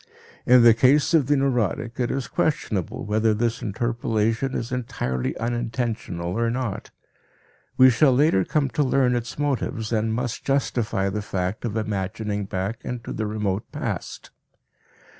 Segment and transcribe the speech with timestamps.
[0.47, 6.35] In the case of the neurotic it is questionable whether this interpolation is entirely unintentional
[6.39, 6.89] or not;
[7.77, 12.45] we shall later come to learn its motives and must justify the fact of "imagining
[12.45, 14.31] back" into the remote past.